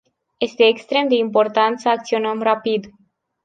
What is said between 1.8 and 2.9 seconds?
acționăm rapid.